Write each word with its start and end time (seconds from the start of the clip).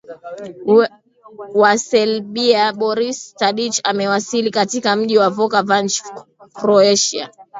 wa 1.61 1.77
selbia 1.77 2.73
boris 2.73 3.25
stadich 3.29 3.81
amewasili 3.83 4.51
katika 4.51 4.95
mji 4.95 5.17
wa 5.17 5.29
voka 5.29 5.63
vanch 5.63 6.01
croatia 6.53 7.29